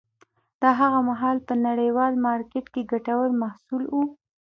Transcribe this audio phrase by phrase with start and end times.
[0.61, 3.95] دا هغه مهال په نړیوال مارکېت کې ګټور محصول و.